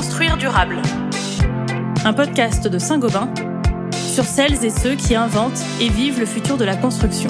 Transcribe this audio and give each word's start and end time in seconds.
Construire 0.00 0.38
durable. 0.38 0.80
Un 2.06 2.14
podcast 2.14 2.66
de 2.66 2.78
Saint-Gobain 2.78 3.28
sur 3.92 4.24
celles 4.24 4.64
et 4.64 4.70
ceux 4.70 4.94
qui 4.94 5.14
inventent 5.14 5.62
et 5.78 5.90
vivent 5.90 6.18
le 6.18 6.24
futur 6.24 6.56
de 6.56 6.64
la 6.64 6.74
construction. 6.74 7.28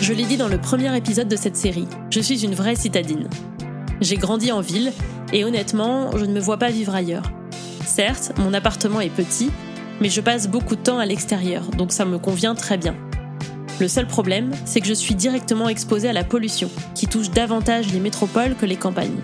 Je 0.00 0.12
l'ai 0.12 0.22
dit 0.22 0.36
dans 0.36 0.46
le 0.46 0.58
premier 0.58 0.96
épisode 0.96 1.26
de 1.26 1.34
cette 1.34 1.56
série, 1.56 1.88
je 2.10 2.20
suis 2.20 2.44
une 2.44 2.54
vraie 2.54 2.76
citadine. 2.76 3.28
J'ai 4.00 4.14
grandi 4.14 4.52
en 4.52 4.60
ville 4.60 4.92
et 5.32 5.44
honnêtement, 5.44 6.16
je 6.16 6.24
ne 6.24 6.32
me 6.32 6.38
vois 6.38 6.58
pas 6.58 6.70
vivre 6.70 6.94
ailleurs. 6.94 7.32
Certes, 7.84 8.34
mon 8.38 8.54
appartement 8.54 9.00
est 9.00 9.10
petit, 9.10 9.50
mais 10.00 10.10
je 10.10 10.20
passe 10.20 10.46
beaucoup 10.46 10.76
de 10.76 10.82
temps 10.82 11.00
à 11.00 11.06
l'extérieur, 11.06 11.64
donc 11.76 11.90
ça 11.90 12.04
me 12.04 12.20
convient 12.20 12.54
très 12.54 12.78
bien. 12.78 12.94
Le 13.80 13.88
seul 13.88 14.06
problème, 14.06 14.52
c'est 14.64 14.80
que 14.80 14.86
je 14.86 14.94
suis 14.94 15.16
directement 15.16 15.68
exposée 15.68 16.08
à 16.08 16.12
la 16.12 16.22
pollution, 16.22 16.70
qui 16.94 17.08
touche 17.08 17.30
davantage 17.32 17.92
les 17.92 17.98
métropoles 17.98 18.54
que 18.54 18.64
les 18.64 18.76
campagnes. 18.76 19.18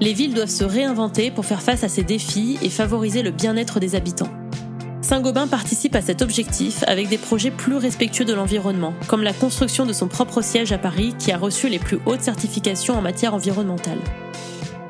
Les 0.00 0.12
villes 0.12 0.34
doivent 0.34 0.48
se 0.48 0.64
réinventer 0.64 1.30
pour 1.30 1.46
faire 1.46 1.62
face 1.62 1.84
à 1.84 1.88
ces 1.88 2.02
défis 2.02 2.58
et 2.62 2.70
favoriser 2.70 3.22
le 3.22 3.30
bien-être 3.30 3.78
des 3.78 3.94
habitants. 3.94 4.30
Saint-Gobain 5.02 5.46
participe 5.46 5.94
à 5.94 6.00
cet 6.00 6.22
objectif 6.22 6.82
avec 6.86 7.08
des 7.08 7.18
projets 7.18 7.50
plus 7.50 7.76
respectueux 7.76 8.24
de 8.24 8.32
l'environnement, 8.32 8.94
comme 9.06 9.22
la 9.22 9.32
construction 9.32 9.86
de 9.86 9.92
son 9.92 10.08
propre 10.08 10.42
siège 10.42 10.72
à 10.72 10.78
Paris 10.78 11.14
qui 11.18 11.30
a 11.30 11.36
reçu 11.36 11.68
les 11.68 11.78
plus 11.78 11.98
hautes 12.06 12.22
certifications 12.22 12.94
en 12.94 13.02
matière 13.02 13.34
environnementale. 13.34 13.98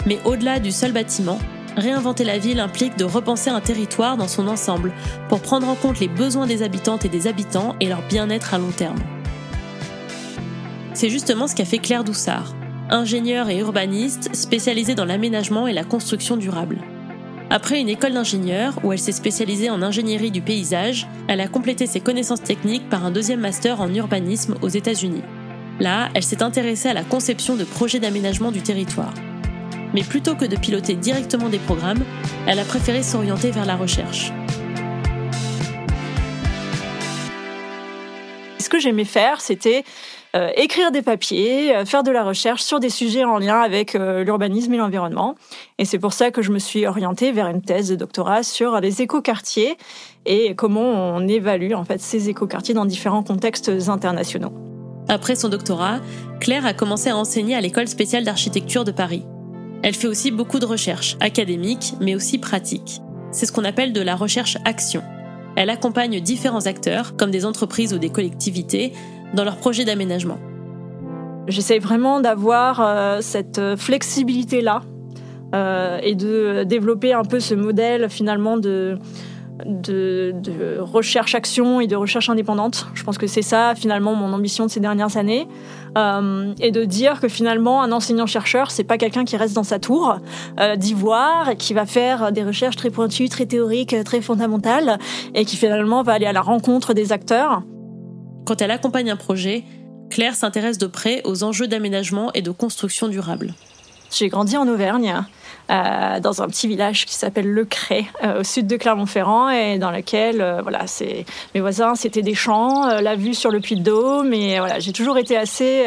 Mais 0.07 0.19
au-delà 0.25 0.61
du 0.61 0.71
seul 0.71 0.93
bâtiment, 0.93 1.39
réinventer 1.77 2.25
la 2.25 2.39
ville 2.39 2.61
implique 2.61 2.97
de 2.97 3.05
repenser 3.05 3.51
un 3.51 3.61
territoire 3.61 4.17
dans 4.17 4.29
son 4.29 4.47
ensemble 4.49 4.93
pour 5.29 5.41
prendre 5.41 5.69
en 5.69 5.75
compte 5.75 6.01
les 6.01 6.09
besoins 6.09 6.47
des 6.47 6.63
habitantes 6.63 7.05
et 7.05 7.09
des 7.09 7.27
habitants 7.27 7.75
et 7.81 7.89
leur 7.89 8.07
bien-être 8.07 8.55
à 8.55 8.59
long 8.59 8.71
terme. 8.71 9.03
C'est 10.95 11.11
justement 11.11 11.49
ce 11.49 11.57
qu'a 11.57 11.65
fait 11.65 11.79
Claire 11.79 12.05
Doussard, 12.05 12.55
ingénieure 12.95 13.51
et 13.51 13.59
urbaniste 13.59 14.35
spécialisée 14.35 14.95
dans 14.95 15.05
l'aménagement 15.05 15.67
et 15.67 15.73
la 15.73 15.83
construction 15.83 16.37
durable. 16.37 16.79
Après 17.51 17.81
une 17.81 17.89
école 17.89 18.15
d'ingénieur 18.15 18.79
où 18.85 18.93
elle 18.93 18.99
s'est 19.01 19.13
spécialisée 19.13 19.69
en 19.69 19.83
ingénierie 19.83 20.31
du 20.31 20.41
paysage, 20.41 21.07
elle 21.29 21.41
a 21.41 21.49
complété 21.49 21.87
ses 21.87 22.01
connaissances 22.01 22.43
techniques 22.43 22.89
par 22.89 23.05
un 23.05 23.11
deuxième 23.11 23.41
master 23.41 23.81
en 23.81 23.93
urbanisme 23.93 24.55
aux 24.63 24.69
États-Unis. 24.69 25.23
Là, 25.81 26.09
elle 26.15 26.23
s'est 26.23 26.43
intéressée 26.43 26.89
à 26.89 26.95
la 26.95 27.03
conception 27.03 27.57
de 27.57 27.65
projets 27.65 27.99
d'aménagement 27.99 28.53
du 28.53 28.63
territoire. 28.63 29.13
Mais 29.93 30.03
plutôt 30.03 30.37
que 30.37 30.45
de 30.45 30.57
piloter 30.57 30.95
directement 30.95 31.49
des 31.49 31.59
programmes, 31.59 32.05
elle 32.47 32.61
a 32.61 32.65
préféré 32.65 33.03
s'orienter 33.03 33.51
vers 33.51 33.67
la 33.67 33.77
recherche. 33.77 34.33
Ce 38.59 38.69
que 38.69 38.79
j'aimais 38.79 39.05
faire, 39.05 39.41
c'était 39.41 39.85
euh, 40.35 40.51
écrire 40.57 40.91
des 40.91 41.03
papiers, 41.03 41.77
euh, 41.77 41.85
faire 41.85 42.03
de 42.03 42.11
la 42.11 42.25
recherche 42.25 42.63
sur 42.63 42.81
des 42.81 42.91
sujets 42.91 43.23
en 43.23 43.39
lien 43.39 43.61
avec 43.61 43.95
euh, 43.95 44.25
l'urbanisme 44.25 44.75
et 44.75 44.77
l'environnement. 44.77 45.37
Et 45.79 45.85
c'est 45.85 46.01
pour 46.01 46.13
ça 46.13 46.33
que 46.33 46.43
je 46.43 46.51
me 46.51 46.59
suis 46.59 46.87
orientée 46.87 47.31
vers 47.31 47.47
une 47.47 47.63
thèse 47.63 47.89
de 47.89 47.95
doctorat 47.95 48.43
sur 48.43 48.81
les 48.81 49.01
écoquartiers 49.01 49.77
et 50.27 50.57
comment 50.57 51.15
on 51.15 51.29
évalue 51.29 51.73
en 51.75 51.85
fait 51.85 52.01
ces 52.01 52.29
écoquartiers 52.31 52.75
dans 52.75 52.85
différents 52.85 53.23
contextes 53.23 53.71
internationaux. 53.87 54.53
Après 55.09 55.37
son 55.37 55.51
doctorat, 55.51 56.01
Claire 56.41 56.67
a 56.67 56.73
commencé 56.73 57.11
à 57.11 57.17
enseigner 57.17 57.55
à 57.55 57.61
l'école 57.61 57.87
spéciale 57.87 58.25
d'architecture 58.25 58.85
de 58.85 58.91
Paris. 58.91 59.25
Elle 59.83 59.95
fait 59.95 60.09
aussi 60.09 60.31
beaucoup 60.31 60.59
de 60.59 60.67
recherches, 60.67 61.17
académiques, 61.21 61.93
mais 62.01 62.15
aussi 62.15 62.39
pratiques. 62.39 63.03
C'est 63.31 63.47
ce 63.47 63.53
qu'on 63.53 63.65
appelle 63.65 63.93
de 63.93 64.01
la 64.01 64.17
recherche 64.17 64.57
action. 64.65 65.03
Elle 65.57 65.71
accompagne 65.71 66.21
différents 66.21 66.67
acteurs, 66.67 67.17
comme 67.17 67.31
des 67.31 67.45
entreprises 67.45 67.95
ou 67.95 67.99
des 67.99 68.11
collectivités, 68.11 68.93
dans 69.35 69.45
leurs 69.45 69.57
projets 69.57 69.85
d'aménagement. 69.85 70.39
J'essaie 71.47 71.79
vraiment 71.79 72.21
d'avoir 72.21 72.81
euh, 72.81 73.19
cette 73.21 73.61
flexibilité-là 73.77 74.83
euh, 75.55 75.99
et 76.03 76.15
de 76.15 76.65
développer 76.65 77.13
un 77.13 77.25
peu 77.25 77.39
ce 77.39 77.55
modèle 77.55 78.09
finalement 78.09 78.57
de, 78.57 78.99
recherche-action 80.81 81.81
et 81.81 81.87
de 81.87 81.97
recherche 81.97 82.31
indépendante. 82.31 82.87
Je 82.95 83.05
pense 83.05 83.19
que 83.19 83.27
c'est 83.27 83.43
ça 83.43 83.75
finalement 83.75 84.15
mon 84.15 84.33
ambition 84.33 84.67
de 84.67 84.71
ces 84.71 84.81
dernières 84.81 85.17
années. 85.17 85.47
Euh, 85.97 86.53
et 86.61 86.73
de 86.73 86.85
dire 86.85 87.21
que 87.21 87.29
finalement 87.29 87.81
un 87.83 87.93
enseignant-chercheur, 87.93 88.73
c'est 88.73 88.83
pas 88.83 88.99
quelqu'un 88.99 89.25
qui 89.25 89.37
reste 89.37 89.55
dans 89.55 89.63
sa 89.63 89.79
tour 89.79 90.17
d'ivoire 90.77 91.51
et 91.51 91.57
qui 91.57 91.73
va 91.73 91.87
faire 91.87 92.33
des 92.33 92.43
recherches 92.43 92.75
très 92.75 92.91
pointues, 92.91 93.29
très 93.29 93.47
théoriques, 93.47 93.95
très 94.05 94.21
fondamentales 94.21 94.99
et 95.35 95.45
qui 95.45 95.57
finalement 95.57 96.03
va 96.03 96.15
aller 96.15 96.27
à 96.27 96.33
la 96.33 96.43
rencontre 96.43 96.95
des 96.95 97.13
acteurs 97.13 97.63
quand 98.45 98.61
elle 98.61 98.71
accompagne 98.71 99.11
un 99.11 99.17
projet, 99.17 99.65
Claire 100.11 100.35
s'intéresse 100.35 100.79
de 100.79 100.87
près 100.87 101.23
aux 101.25 101.45
enjeux 101.45 101.67
d'aménagement 101.67 102.31
et 102.35 102.43
de 102.43 102.51
construction 102.51 103.09
durable. 103.09 103.55
J'ai 104.11 104.29
grandi 104.29 104.57
en 104.57 104.69
Auvergne, 104.69 105.25
euh, 105.71 106.21
dans 106.21 106.43
un 106.43 106.47
petit 106.47 106.69
village 106.69 107.07
qui 107.07 107.15
s'appelle 107.15 107.51
Le 107.51 107.65
Cré, 107.65 108.07
euh, 108.23 108.41
au 108.41 108.45
sud 108.45 108.67
de 108.67 108.77
Clermont-Ferrand, 108.77 109.51
et 109.51 109.79
dans 109.79 109.91
lequel, 109.91 110.41
euh, 110.41 110.61
voilà, 110.63 110.87
c'est 110.87 111.25
mes 111.55 111.61
voisins, 111.61 111.95
c'était 111.95 112.23
des 112.23 112.35
champs, 112.35 112.87
la 113.01 113.17
vue 113.17 113.35
sur 113.35 113.51
le 113.51 113.61
Puy 113.61 113.77
de 113.77 113.83
Dôme, 113.83 114.29
mais 114.29 114.59
voilà, 114.59 114.79
j'ai 114.79 114.93
toujours 114.93 115.19
été 115.19 115.37
assez 115.37 115.87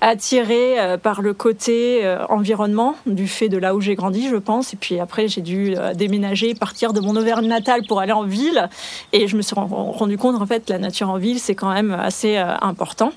attirée 0.00 0.78
euh, 0.78 0.96
par 0.96 1.22
le 1.22 1.34
côté 1.34 2.04
euh, 2.04 2.24
environnement 2.28 2.96
du 3.06 3.28
fait 3.28 3.48
de 3.48 3.58
là 3.58 3.74
où 3.74 3.80
j'ai 3.80 3.94
grandi, 3.94 4.28
je 4.28 4.36
pense. 4.36 4.72
Et 4.72 4.76
puis 4.76 4.98
après, 4.98 5.28
j'ai 5.28 5.40
dû 5.40 5.74
euh, 5.76 5.94
déménager, 5.94 6.54
partir 6.54 6.92
de 6.92 7.00
mon 7.00 7.16
Auvergne 7.16 7.46
natale 7.46 7.86
pour 7.86 8.00
aller 8.00 8.12
en 8.12 8.24
ville. 8.24 8.68
Et 9.12 9.28
je 9.28 9.36
me 9.36 9.42
suis 9.42 9.54
rendu 9.54 10.18
compte, 10.18 10.40
en 10.40 10.46
fait, 10.46 10.68
la 10.70 10.78
nature 10.78 11.10
en 11.10 11.18
ville, 11.18 11.38
c'est 11.38 11.54
quand 11.54 11.72
même 11.72 11.92
assez 11.92 12.36
important. 12.36 13.12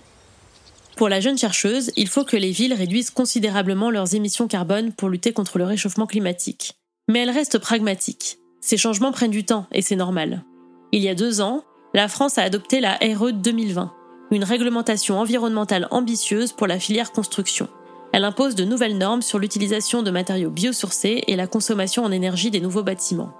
Pour 0.97 1.09
la 1.09 1.19
jeune 1.19 1.38
chercheuse, 1.38 1.91
il 1.95 2.07
faut 2.07 2.23
que 2.23 2.38
les 2.38 2.51
villes 2.51 2.73
réduisent 2.73 3.09
considérablement 3.09 3.89
leurs 3.89 4.13
émissions 4.13 4.47
carbone 4.47 4.91
pour 4.91 5.09
lutter 5.09 5.33
contre 5.33 5.57
le 5.57 5.63
réchauffement 5.63 6.05
climatique. 6.05 6.75
Mais 7.09 7.19
elle 7.19 7.31
reste 7.31 7.57
pragmatique. 7.57 8.38
Ces 8.61 8.77
changements 8.77 9.11
prennent 9.11 9.31
du 9.31 9.44
temps 9.44 9.65
et 9.71 9.81
c'est 9.81 9.95
normal. 9.95 10.44
Il 10.91 11.01
y 11.01 11.09
a 11.09 11.15
deux 11.15 11.41
ans, 11.41 11.63
la 11.94 12.07
France 12.07 12.38
a 12.38 12.44
adopté 12.44 12.79
la 12.79 12.97
RE 12.97 13.31
2020, 13.31 13.91
une 14.33 14.44
réglementation 14.44 15.19
environnementale 15.19 15.88
ambitieuse 15.91 16.51
pour 16.51 16.67
la 16.67 16.79
filière 16.79 17.11
construction. 17.11 17.67
Elle 18.11 18.25
impose 18.25 18.55
de 18.55 18.63
nouvelles 18.63 18.97
normes 18.97 19.21
sur 19.21 19.39
l'utilisation 19.39 20.03
de 20.03 20.11
matériaux 20.11 20.51
biosourcés 20.51 21.23
et 21.27 21.35
la 21.35 21.47
consommation 21.47 22.03
en 22.03 22.11
énergie 22.11 22.51
des 22.51 22.61
nouveaux 22.61 22.83
bâtiments. 22.83 23.33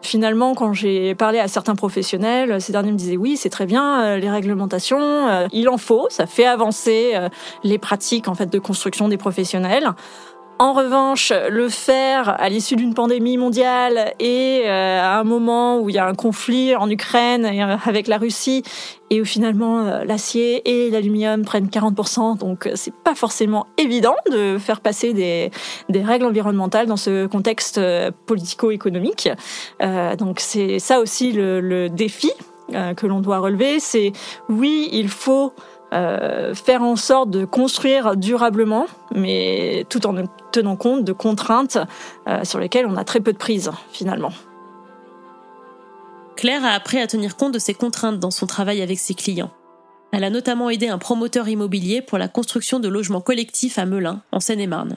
Finalement, 0.00 0.54
quand 0.54 0.72
j'ai 0.72 1.14
parlé 1.14 1.40
à 1.40 1.48
certains 1.48 1.74
professionnels, 1.74 2.60
ces 2.60 2.72
derniers 2.72 2.92
me 2.92 2.96
disaient 2.96 3.16
oui, 3.16 3.36
c'est 3.36 3.50
très 3.50 3.66
bien 3.66 4.02
euh, 4.02 4.16
les 4.16 4.30
réglementations, 4.30 5.28
euh, 5.28 5.48
il 5.52 5.68
en 5.68 5.76
faut, 5.76 6.06
ça 6.08 6.26
fait 6.26 6.46
avancer 6.46 7.12
euh, 7.14 7.28
les 7.64 7.78
pratiques 7.78 8.28
en 8.28 8.34
fait 8.34 8.46
de 8.46 8.58
construction 8.58 9.08
des 9.08 9.16
professionnels. 9.16 9.90
En 10.60 10.72
revanche, 10.72 11.32
le 11.50 11.68
faire 11.68 12.34
à 12.40 12.48
l'issue 12.48 12.74
d'une 12.74 12.92
pandémie 12.92 13.36
mondiale 13.36 14.12
et 14.18 14.62
euh, 14.66 15.00
à 15.00 15.20
un 15.20 15.22
moment 15.22 15.78
où 15.78 15.88
il 15.88 15.94
y 15.94 15.98
a 15.98 16.06
un 16.06 16.14
conflit 16.14 16.74
en 16.74 16.90
Ukraine 16.90 17.44
euh, 17.44 17.76
avec 17.84 18.08
la 18.08 18.18
Russie 18.18 18.64
et 19.10 19.20
où 19.20 19.24
finalement 19.24 19.86
euh, 19.86 20.02
l'acier 20.02 20.68
et 20.68 20.90
l'aluminium 20.90 21.44
prennent 21.44 21.68
40%, 21.68 22.38
donc 22.38 22.68
c'est 22.74 22.92
pas 22.92 23.14
forcément 23.14 23.68
évident 23.76 24.16
de 24.32 24.58
faire 24.58 24.80
passer 24.80 25.12
des, 25.12 25.52
règles 26.02 26.24
environnementales 26.24 26.88
dans 26.88 26.96
ce 26.96 27.26
contexte 27.26 27.80
politico-économique. 28.26 29.28
donc 30.18 30.40
c'est 30.40 30.80
ça 30.80 30.98
aussi 30.98 31.32
le 31.32 31.88
défi 31.88 32.32
que 32.96 33.06
l'on 33.06 33.20
doit 33.20 33.38
relever. 33.38 33.80
C'est 33.80 34.12
oui, 34.48 34.88
il 34.92 35.08
faut 35.08 35.52
euh, 35.92 36.54
faire 36.54 36.82
en 36.82 36.96
sorte 36.96 37.30
de 37.30 37.44
construire 37.44 38.16
durablement, 38.16 38.86
mais 39.14 39.86
tout 39.88 40.06
en 40.06 40.14
tenant 40.52 40.76
compte 40.76 41.04
de 41.04 41.12
contraintes 41.12 41.78
euh, 42.28 42.44
sur 42.44 42.58
lesquelles 42.58 42.86
on 42.86 42.96
a 42.96 43.04
très 43.04 43.20
peu 43.20 43.32
de 43.32 43.38
prise 43.38 43.70
finalement. 43.92 44.32
Claire 46.36 46.64
a 46.64 46.70
appris 46.70 46.98
à 46.98 47.06
tenir 47.06 47.36
compte 47.36 47.52
de 47.52 47.58
ces 47.58 47.74
contraintes 47.74 48.20
dans 48.20 48.30
son 48.30 48.46
travail 48.46 48.82
avec 48.82 48.98
ses 48.98 49.14
clients. 49.14 49.50
Elle 50.12 50.24
a 50.24 50.30
notamment 50.30 50.70
aidé 50.70 50.88
un 50.88 50.98
promoteur 50.98 51.48
immobilier 51.48 52.00
pour 52.00 52.18
la 52.18 52.28
construction 52.28 52.80
de 52.80 52.88
logements 52.88 53.20
collectifs 53.20 53.78
à 53.78 53.86
Melun, 53.86 54.22
en 54.30 54.40
Seine-et-Marne. 54.40 54.96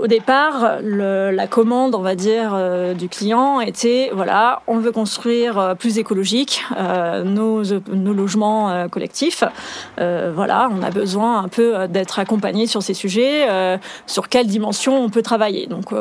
Au 0.00 0.06
départ, 0.06 0.78
le, 0.82 1.30
la 1.30 1.46
commande, 1.46 1.94
on 1.94 2.02
va 2.02 2.14
dire, 2.14 2.52
euh, 2.54 2.94
du 2.94 3.08
client 3.08 3.60
était 3.60 4.10
voilà, 4.12 4.62
on 4.66 4.78
veut 4.78 4.92
construire 4.92 5.58
euh, 5.58 5.74
plus 5.74 5.98
écologique 5.98 6.62
euh, 6.76 7.24
nos, 7.24 7.64
nos 7.64 8.12
logements 8.12 8.70
euh, 8.70 8.88
collectifs. 8.88 9.42
voilà, 9.96 10.68
on 10.70 10.82
a 10.82 10.90
besoin 10.90 11.42
un 11.42 11.48
peu 11.48 11.88
d'être 11.88 12.18
accompagné 12.18 12.66
sur 12.66 12.82
ces 12.82 12.94
sujets. 12.94 13.46
sur 14.06 14.28
quelle 14.28 14.46
dimension 14.46 15.02
on 15.02 15.10
peut 15.10 15.22
travailler 15.22 15.66
Donc, 15.66 15.92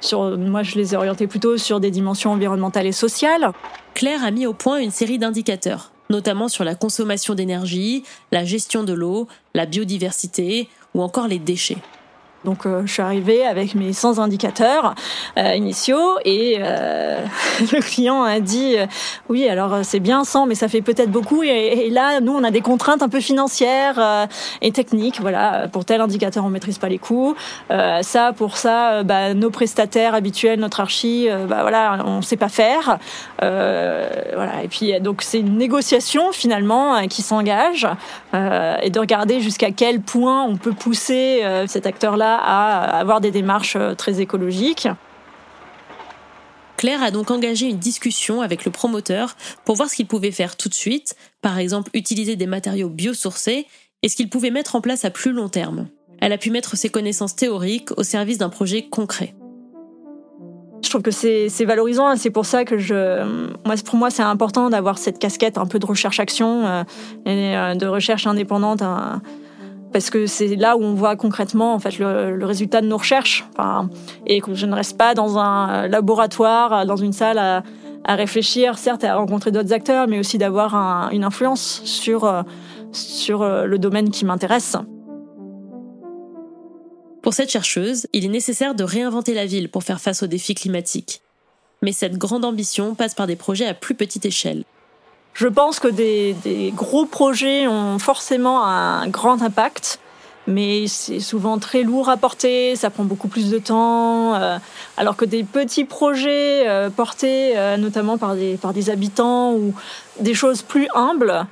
sur, 0.00 0.36
moi, 0.38 0.62
je 0.62 0.76
les 0.76 0.94
ai 0.94 0.96
orientés 0.96 1.26
plutôt 1.26 1.56
sur 1.56 1.80
des 1.80 1.90
dimensions 1.90 2.32
environnementales 2.32 2.86
et 2.86 2.92
sociales. 2.92 3.52
Claire 3.94 4.24
a 4.24 4.30
mis 4.30 4.46
au 4.46 4.52
point 4.52 4.78
une 4.78 4.90
série 4.90 5.18
d'indicateurs, 5.18 5.90
notamment 6.08 6.48
sur 6.48 6.64
la 6.64 6.74
consommation 6.74 7.34
d'énergie, 7.34 8.04
la 8.32 8.44
gestion 8.44 8.84
de 8.84 8.92
l'eau, 8.92 9.28
la 9.54 9.66
biodiversité 9.66 10.68
ou 10.94 11.02
encore 11.02 11.28
les 11.28 11.38
déchets. 11.38 11.78
Donc 12.44 12.64
euh, 12.64 12.82
je 12.86 12.92
suis 12.92 13.02
arrivée 13.02 13.44
avec 13.44 13.74
mes 13.74 13.92
100 13.92 14.18
indicateurs 14.18 14.94
euh, 15.36 15.54
initiaux 15.54 16.18
et 16.24 16.56
euh, 16.60 17.22
le 17.72 17.80
client 17.82 18.22
a 18.22 18.40
dit 18.40 18.76
oui 19.28 19.46
alors 19.46 19.80
c'est 19.82 20.00
bien 20.00 20.24
100 20.24 20.46
mais 20.46 20.54
ça 20.54 20.68
fait 20.68 20.80
peut-être 20.80 21.10
beaucoup 21.10 21.42
et, 21.42 21.90
là 21.90 22.20
nous 22.20 22.32
on 22.32 22.42
a 22.42 22.50
des 22.50 22.62
contraintes 22.62 23.02
un 23.02 23.08
peu 23.08 23.20
financières 23.20 24.28
et 24.62 24.72
techniques 24.72 25.20
voilà 25.20 25.68
pour 25.68 25.84
tel 25.84 26.00
indicateur 26.00 26.44
on 26.44 26.48
maîtrise 26.48 26.78
pas 26.78 26.88
les 26.88 26.98
coûts 26.98 27.34
ça 27.68 28.32
pour 28.34 28.56
ça 28.56 29.02
bah, 29.02 29.34
nos 29.34 29.50
prestataires 29.50 30.14
habituels 30.14 30.60
notre 30.60 30.80
archi 30.80 31.28
bah 31.48 31.58
voilà 31.62 32.02
on 32.06 32.22
sait 32.22 32.36
pas 32.36 32.48
faire 32.48 32.98
voilà 33.40 34.62
et 34.62 34.68
puis 34.68 34.98
donc 35.00 35.22
c'est 35.22 35.40
une 35.40 35.56
négociation 35.56 36.32
finalement 36.32 37.06
qui 37.08 37.22
s'engage 37.22 37.86
et 38.32 38.90
de 38.90 38.98
regarder 38.98 39.40
jusqu'à 39.40 39.70
quel 39.72 40.00
point 40.00 40.44
on 40.44 40.56
peut 40.56 40.72
pousser 40.72 41.42
cet 41.66 41.86
acteur 41.86 42.16
là 42.16 42.29
à 42.36 42.98
avoir 42.98 43.20
des 43.20 43.30
démarches 43.30 43.76
euh, 43.76 43.94
très 43.94 44.20
écologiques. 44.20 44.88
Claire 46.76 47.02
a 47.02 47.10
donc 47.10 47.30
engagé 47.30 47.66
une 47.66 47.78
discussion 47.78 48.40
avec 48.40 48.64
le 48.64 48.70
promoteur 48.70 49.36
pour 49.66 49.76
voir 49.76 49.90
ce 49.90 49.96
qu'il 49.96 50.06
pouvait 50.06 50.30
faire 50.30 50.56
tout 50.56 50.70
de 50.70 50.74
suite, 50.74 51.14
par 51.42 51.58
exemple 51.58 51.90
utiliser 51.92 52.36
des 52.36 52.46
matériaux 52.46 52.88
biosourcés, 52.88 53.66
et 54.02 54.08
ce 54.08 54.16
qu'il 54.16 54.30
pouvait 54.30 54.50
mettre 54.50 54.76
en 54.76 54.80
place 54.80 55.04
à 55.04 55.10
plus 55.10 55.32
long 55.32 55.50
terme. 55.50 55.88
Elle 56.20 56.32
a 56.32 56.38
pu 56.38 56.50
mettre 56.50 56.76
ses 56.76 56.88
connaissances 56.88 57.36
théoriques 57.36 57.90
au 57.98 58.02
service 58.02 58.38
d'un 58.38 58.48
projet 58.48 58.88
concret. 58.88 59.34
Je 60.82 60.88
trouve 60.88 61.02
que 61.02 61.10
c'est 61.10 61.64
valorisant, 61.64 62.16
c'est 62.16 62.30
pour 62.30 62.46
ça 62.46 62.64
que 62.64 62.78
je, 62.78 63.22
moi, 63.66 63.74
pour 63.84 63.96
moi, 63.96 64.10
c'est 64.10 64.22
important 64.22 64.70
d'avoir 64.70 64.98
cette 64.98 65.18
casquette 65.18 65.58
un 65.58 65.66
peu 65.66 65.78
de 65.78 65.86
recherche-action 65.86 66.66
euh, 66.66 66.82
et 67.26 67.56
euh, 67.56 67.74
de 67.74 67.86
recherche 67.86 68.26
indépendante 68.26 68.82
parce 69.92 70.10
que 70.10 70.26
c'est 70.26 70.56
là 70.56 70.76
où 70.76 70.82
on 70.82 70.94
voit 70.94 71.16
concrètement 71.16 71.74
en 71.74 71.78
fait 71.78 71.98
le, 71.98 72.44
résultat 72.44 72.80
de 72.80 72.86
nos 72.86 72.98
recherches. 72.98 73.46
Et 74.26 74.40
je 74.52 74.66
ne 74.66 74.74
reste 74.74 74.96
pas 74.96 75.14
dans 75.14 75.38
un 75.38 75.88
laboratoire, 75.88 76.86
dans 76.86 76.96
une 76.96 77.12
salle 77.12 77.38
à, 77.38 77.62
réfléchir, 78.06 78.78
certes 78.78 79.04
à 79.04 79.16
rencontrer 79.16 79.52
d'autres 79.52 79.72
acteurs, 79.72 80.08
mais 80.08 80.18
aussi 80.18 80.38
d'avoir 80.38 80.74
une 81.12 81.24
influence 81.24 81.82
sur 81.84 82.44
sur 82.92 83.42
euh, 83.42 83.66
le 83.66 83.78
domaine 83.78 84.10
qui 84.10 84.24
m'intéresse. 84.24 84.76
Pour 87.22 87.34
cette 87.34 87.50
chercheuse, 87.50 88.06
il 88.12 88.24
est 88.24 88.28
nécessaire 88.28 88.74
de 88.74 88.82
réinventer 88.82 89.34
la 89.34 89.46
ville 89.46 89.68
pour 89.68 89.84
faire 89.84 90.00
face 90.00 90.22
aux 90.22 90.26
défis 90.26 90.54
climatiques. 90.54 91.20
Mais 91.82 91.92
cette 91.92 92.16
grande 92.16 92.44
ambition 92.44 92.94
passe 92.94 93.14
par 93.14 93.26
des 93.26 93.36
projets 93.36 93.66
à 93.66 93.74
plus 93.74 93.94
petite 93.94 94.24
échelle. 94.24 94.64
Je 95.40 95.48
pense 95.48 95.80
que 95.80 95.88
des, 95.88 96.36
gros 96.76 97.06
projets 97.06 97.66
ont 97.66 97.98
forcément 97.98 98.62
un 98.66 99.08
grand 99.08 99.40
impact, 99.40 99.98
mais 100.46 100.86
c'est 100.86 101.18
souvent 101.18 101.56
très 101.58 101.82
lourd 101.82 102.10
à 102.10 102.18
porter, 102.18 102.76
ça 102.76 102.90
prend 102.90 103.04
beaucoup 103.04 103.28
plus 103.28 103.48
de 103.50 103.56
temps, 103.56 104.34
euh, 104.34 104.58
alors 104.98 105.16
que 105.16 105.24
des 105.24 105.42
petits 105.42 105.86
projets 105.86 106.68
euh, 106.68 106.90
portés 106.90 107.56
euh, 107.56 107.78
notamment 107.78 108.18
par 108.18 108.34
des, 108.34 108.58
par 108.58 108.74
des 108.74 108.90
habitants 108.90 109.54
ou 109.54 109.72
des 110.18 110.34
choses 110.34 110.60
plus 110.60 110.88
humbles, 110.94 111.46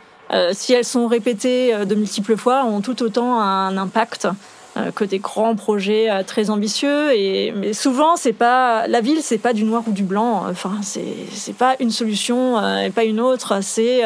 si 0.52 0.74
elles 0.74 0.84
sont 0.84 1.06
répétées 1.06 1.74
de 1.86 1.94
multiples 1.94 2.36
fois, 2.36 2.66
ont 2.66 2.82
tout 2.82 3.02
autant 3.02 3.40
un 3.40 3.74
impact. 3.78 4.28
Euh, 4.78 4.90
que 4.92 5.04
des 5.04 5.18
grands 5.18 5.56
projets 5.56 6.10
euh, 6.10 6.22
très 6.22 6.50
ambitieux. 6.50 7.12
Et 7.14 7.52
mais 7.52 7.72
souvent, 7.72 8.16
c'est 8.16 8.32
pas 8.32 8.86
la 8.86 9.00
ville, 9.00 9.18
c'est 9.22 9.38
pas 9.38 9.52
du 9.52 9.64
noir 9.64 9.82
ou 9.86 9.92
du 9.92 10.02
blanc. 10.02 10.44
Enfin, 10.48 10.72
c'est 10.82 11.56
pas 11.56 11.74
une 11.80 11.90
solution 11.90 12.58
euh, 12.58 12.82
et 12.82 12.90
pas 12.90 13.04
une 13.04 13.20
autre. 13.20 13.58
C'est 13.62 14.02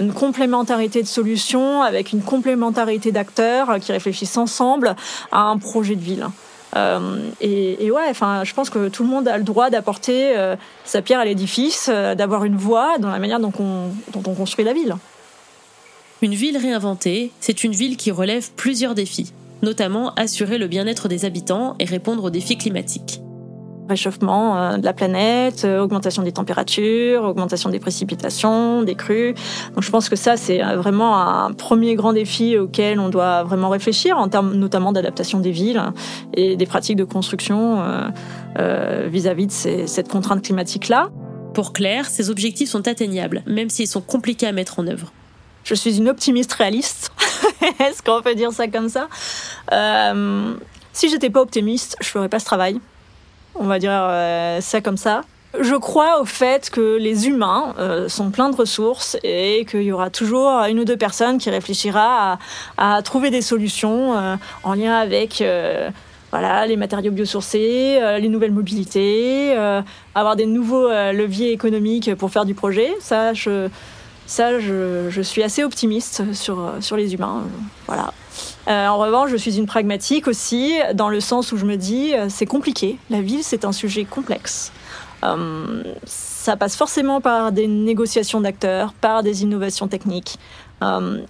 une 0.00 0.12
complémentarité 0.12 1.02
de 1.02 1.06
solutions 1.06 1.82
avec 1.82 2.12
une 2.12 2.22
complémentarité 2.22 3.12
d'acteurs 3.12 3.78
qui 3.80 3.92
réfléchissent 3.92 4.36
ensemble 4.36 4.96
à 5.30 5.42
un 5.42 5.58
projet 5.58 5.94
de 5.94 6.00
ville. 6.00 6.26
et, 7.40 7.90
ouais, 7.90 8.06
enfin, 8.10 8.44
je 8.44 8.52
pense 8.54 8.70
que 8.70 8.88
tout 8.88 9.02
le 9.02 9.08
monde 9.08 9.28
a 9.28 9.38
le 9.38 9.44
droit 9.44 9.70
d'apporter 9.70 10.34
sa 10.84 11.02
pierre 11.02 11.20
à 11.20 11.24
l'édifice, 11.24 11.88
d'avoir 11.88 12.44
une 12.44 12.56
voix 12.56 12.98
dans 12.98 13.10
la 13.10 13.18
manière 13.18 13.40
dont 13.40 13.52
on, 13.58 13.90
dont 14.12 14.30
on 14.30 14.34
construit 14.34 14.64
la 14.64 14.72
ville. 14.72 14.96
Une 16.22 16.34
ville 16.34 16.56
réinventée, 16.56 17.30
c'est 17.40 17.64
une 17.64 17.72
ville 17.72 17.96
qui 17.96 18.10
relève 18.10 18.50
plusieurs 18.56 18.94
défis 18.94 19.32
notamment 19.62 20.12
assurer 20.14 20.58
le 20.58 20.66
bien-être 20.66 21.08
des 21.08 21.24
habitants 21.24 21.74
et 21.78 21.84
répondre 21.84 22.24
aux 22.24 22.30
défis 22.30 22.56
climatiques. 22.56 23.20
Réchauffement 23.88 24.58
euh, 24.58 24.76
de 24.78 24.84
la 24.84 24.92
planète, 24.92 25.64
euh, 25.64 25.80
augmentation 25.80 26.22
des 26.22 26.32
températures, 26.32 27.22
augmentation 27.22 27.70
des 27.70 27.78
précipitations, 27.78 28.82
des 28.82 28.96
crues. 28.96 29.34
Donc 29.74 29.84
je 29.84 29.90
pense 29.90 30.08
que 30.08 30.16
ça, 30.16 30.36
c'est 30.36 30.62
euh, 30.62 30.76
vraiment 30.76 31.16
un 31.16 31.52
premier 31.52 31.94
grand 31.94 32.12
défi 32.12 32.58
auquel 32.58 32.98
on 32.98 33.10
doit 33.10 33.44
vraiment 33.44 33.68
réfléchir, 33.68 34.18
en 34.18 34.28
termes 34.28 34.54
notamment 34.54 34.92
d'adaptation 34.92 35.38
des 35.38 35.52
villes 35.52 35.80
et 36.34 36.56
des 36.56 36.66
pratiques 36.66 36.96
de 36.96 37.04
construction 37.04 37.82
vis-à-vis 39.08 39.46
de 39.46 39.86
cette 39.86 40.08
contrainte 40.08 40.42
climatique-là. 40.42 41.10
Pour 41.54 41.72
Claire, 41.72 42.06
ces 42.06 42.28
objectifs 42.28 42.70
sont 42.70 42.88
atteignables, 42.88 43.42
même 43.46 43.70
s'ils 43.70 43.86
sont 43.86 44.00
compliqués 44.00 44.46
à 44.46 44.52
mettre 44.52 44.78
en 44.78 44.86
œuvre. 44.86 45.12
Je 45.64 45.74
suis 45.74 45.96
une 45.98 46.08
optimiste 46.08 46.52
réaliste. 46.52 47.10
Est-ce 47.80 48.02
qu'on 48.02 48.22
peut 48.22 48.34
dire 48.34 48.52
ça 48.52 48.68
comme 48.68 48.88
ça? 48.88 49.08
Euh, 49.72 50.54
Si 50.92 51.08
j'étais 51.08 51.30
pas 51.30 51.40
optimiste, 51.40 51.96
je 52.00 52.08
ferais 52.08 52.28
pas 52.28 52.38
ce 52.38 52.44
travail. 52.44 52.80
On 53.54 53.64
va 53.64 53.78
dire 53.78 53.92
euh, 53.92 54.60
ça 54.60 54.80
comme 54.80 54.96
ça. 54.96 55.22
Je 55.58 55.74
crois 55.74 56.20
au 56.20 56.26
fait 56.26 56.68
que 56.68 56.98
les 56.98 57.28
humains 57.28 57.74
euh, 57.78 58.08
sont 58.08 58.30
pleins 58.30 58.50
de 58.50 58.56
ressources 58.56 59.16
et 59.24 59.64
qu'il 59.68 59.82
y 59.82 59.92
aura 59.92 60.10
toujours 60.10 60.50
une 60.68 60.80
ou 60.80 60.84
deux 60.84 60.98
personnes 60.98 61.38
qui 61.38 61.48
réfléchira 61.48 62.38
à, 62.76 63.02
trouver 63.02 63.30
des 63.30 63.40
solutions 63.40 64.38
en 64.62 64.74
lien 64.74 64.94
avec 64.94 65.42
voilà, 66.30 66.66
les 66.66 66.76
matériaux 66.76 67.10
biosourcés, 67.10 67.98
les 68.20 68.28
nouvelles 68.28 68.52
mobilités, 68.52 69.56
avoir 70.14 70.36
des 70.36 70.44
nouveaux 70.44 70.88
leviers 70.88 71.52
économiques 71.52 72.14
pour 72.16 72.30
faire 72.30 72.44
du 72.44 72.52
projet. 72.52 72.92
Ça, 73.00 73.32
je, 73.32 73.70
ça, 74.26 74.58
je, 74.58 75.20
suis 75.22 75.42
assez 75.42 75.62
optimiste 75.62 76.34
sur, 76.34 76.72
sur 76.80 76.96
les 76.96 77.14
humains. 77.14 77.44
Voilà. 77.86 78.12
Euh, 78.68 78.88
en 78.88 78.98
revanche, 78.98 79.30
je 79.30 79.36
suis 79.36 79.58
une 79.58 79.66
pragmatique 79.66 80.26
aussi, 80.26 80.74
dans 80.94 81.08
le 81.08 81.20
sens 81.20 81.52
où 81.52 81.56
je 81.56 81.64
me 81.64 81.76
dis, 81.76 82.14
euh, 82.14 82.26
c'est 82.28 82.46
compliqué. 82.46 82.98
La 83.10 83.20
ville, 83.20 83.42
c'est 83.42 83.64
un 83.64 83.72
sujet 83.72 84.04
complexe. 84.04 84.72
Euh, 85.24 85.82
ça 86.04 86.56
passe 86.56 86.76
forcément 86.76 87.20
par 87.20 87.52
des 87.52 87.68
négociations 87.68 88.40
d'acteurs, 88.40 88.92
par 88.92 89.22
des 89.22 89.42
innovations 89.42 89.88
techniques. 89.88 90.38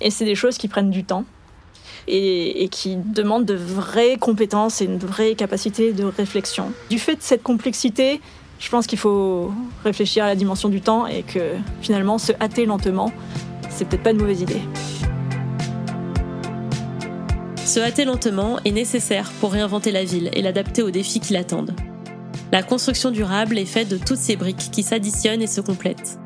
et 0.01 0.11
c'est 0.11 0.25
des 0.25 0.35
choses 0.35 0.59
qui 0.59 0.69
prennent 0.69 0.91
du 0.91 1.05
temps. 1.05 1.25
Et, 2.09 2.69
qui 2.71 2.95
demandent 2.97 3.45
de 3.45 3.55
vraies 3.55 4.17
compétences 4.17 4.81
et 4.81 4.85
une 4.85 4.99
vraie 4.99 5.35
capacité 5.35 5.93
de 5.93 6.05
réflexion. 6.05 6.73
Du 6.89 7.01
fait 7.01 7.17
de 7.17 7.23
cette 7.23 7.43
complexité, 7.43 8.21
je 8.59 8.69
pense 8.71 8.87
qu'il 8.87 8.99
faut 8.99 9.53
réfléchir 9.85 10.25
à 10.25 10.29
la 10.29 10.35
dimension 10.35 10.69
du 10.69 10.81
temps 10.81 11.07
et 11.07 11.23
que 11.23 11.53
finalement 11.81 12.19
se 12.19 12.33
hâter 12.41 12.67
lentement, 12.67 13.13
c'est 13.71 13.87
peut-être 13.87 14.03
pas 14.03 14.11
une 14.11 14.19
mauvaise 14.19 14.41
idée. 14.41 14.63
Se 17.65 17.81
hâter 17.81 18.05
lentement 18.05 18.59
est 18.65 18.71
nécessaire 18.73 19.31
pour 19.41 19.53
réinventer 19.53 19.91
la 19.91 20.05
ville 20.05 20.31
et 20.33 20.43
l'adapter 20.43 20.83
aux 20.83 20.91
défis 20.91 21.21
qui 21.21 21.33
l'attendent. 21.33 21.75
La 22.53 22.63
construction 22.63 23.11
durable 23.11 23.59
est 23.59 23.67
faite 23.67 23.89
de 23.89 23.99
toutes 23.99 24.19
ces 24.19 24.37
briques 24.37 24.71
qui 24.71 24.83
s'additionnent 24.83 25.43
et 25.43 25.49
se 25.49 25.61
complètent. 25.61 26.19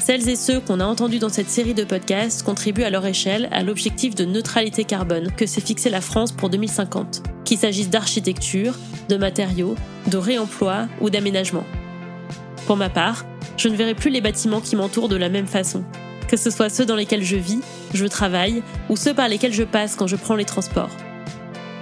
Celles 0.00 0.28
et 0.28 0.36
ceux 0.36 0.58
qu'on 0.60 0.80
a 0.80 0.86
entendus 0.86 1.18
dans 1.18 1.28
cette 1.28 1.50
série 1.50 1.74
de 1.74 1.84
podcasts 1.84 2.42
contribuent 2.42 2.82
à 2.82 2.90
leur 2.90 3.04
échelle 3.04 3.48
à 3.52 3.62
l'objectif 3.62 4.14
de 4.14 4.24
neutralité 4.24 4.84
carbone 4.84 5.30
que 5.36 5.44
s'est 5.44 5.60
fixé 5.60 5.90
la 5.90 6.00
France 6.00 6.32
pour 6.32 6.48
2050, 6.48 7.22
qu'il 7.50 7.58
s'agisse 7.58 7.90
d'architecture, 7.90 8.76
de 9.08 9.16
matériaux, 9.16 9.74
de 10.06 10.16
réemploi 10.16 10.86
ou 11.00 11.10
d'aménagement. 11.10 11.64
Pour 12.68 12.76
ma 12.76 12.88
part, 12.88 13.24
je 13.56 13.66
ne 13.66 13.74
verrai 13.74 13.94
plus 13.94 14.10
les 14.10 14.20
bâtiments 14.20 14.60
qui 14.60 14.76
m'entourent 14.76 15.08
de 15.08 15.16
la 15.16 15.28
même 15.28 15.48
façon, 15.48 15.82
que 16.28 16.36
ce 16.36 16.48
soit 16.48 16.68
ceux 16.68 16.86
dans 16.86 16.94
lesquels 16.94 17.24
je 17.24 17.34
vis, 17.34 17.58
je 17.92 18.06
travaille, 18.06 18.62
ou 18.88 18.94
ceux 18.94 19.14
par 19.14 19.28
lesquels 19.28 19.52
je 19.52 19.64
passe 19.64 19.96
quand 19.96 20.06
je 20.06 20.14
prends 20.14 20.36
les 20.36 20.44
transports. 20.44 20.96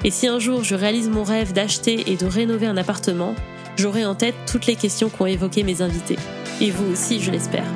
Et 0.04 0.10
si 0.10 0.26
un 0.26 0.38
jour 0.38 0.64
je 0.64 0.74
réalise 0.74 1.10
mon 1.10 1.22
rêve 1.22 1.52
d'acheter 1.52 2.10
et 2.10 2.16
de 2.16 2.24
rénover 2.24 2.66
un 2.66 2.78
appartement, 2.78 3.34
j'aurai 3.76 4.06
en 4.06 4.14
tête 4.14 4.36
toutes 4.50 4.64
les 4.64 4.76
questions 4.76 5.10
qu'ont 5.10 5.26
évoquées 5.26 5.64
mes 5.64 5.82
invités. 5.82 6.16
Et 6.62 6.70
vous 6.70 6.90
aussi, 6.90 7.20
je 7.20 7.30
l'espère. 7.30 7.66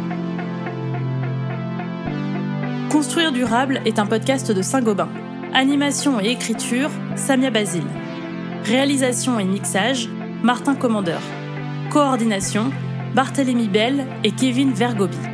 Construire 2.90 3.32
durable 3.32 3.82
est 3.84 3.98
un 3.98 4.06
podcast 4.06 4.50
de 4.50 4.62
Saint-Gobain. 4.62 5.10
Animation 5.54 6.18
et 6.18 6.30
écriture, 6.30 6.88
Samia 7.14 7.50
Basile. 7.50 7.84
Réalisation 8.64 9.38
et 9.38 9.44
mixage, 9.44 10.08
Martin 10.42 10.74
Commandeur. 10.74 11.20
Coordination, 11.90 12.70
Barthélémy 13.14 13.68
Bell 13.68 14.06
et 14.24 14.30
Kevin 14.30 14.72
Vergobi. 14.72 15.31